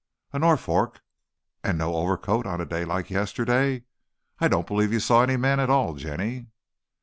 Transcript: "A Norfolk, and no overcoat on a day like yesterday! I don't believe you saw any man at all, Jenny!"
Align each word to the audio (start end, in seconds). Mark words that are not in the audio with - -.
"A 0.33 0.39
Norfolk, 0.39 1.01
and 1.63 1.77
no 1.77 1.93
overcoat 1.93 2.47
on 2.47 2.59
a 2.59 2.65
day 2.65 2.85
like 2.85 3.11
yesterday! 3.11 3.83
I 4.39 4.47
don't 4.47 4.65
believe 4.65 4.91
you 4.91 4.99
saw 4.99 5.21
any 5.21 5.37
man 5.37 5.59
at 5.59 5.69
all, 5.69 5.93
Jenny!" 5.93 6.47